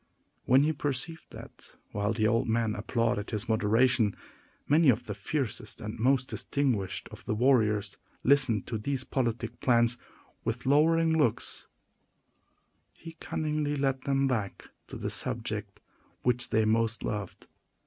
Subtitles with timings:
[0.45, 4.15] When he perceived that, while the old men applauded his moderation,
[4.67, 9.99] many of the fiercest and most distinguished of the warriors listened to these politic plans
[10.43, 11.67] with lowering looks,
[12.93, 15.79] he cunningly led them back to the subject
[16.23, 17.45] which they most loved.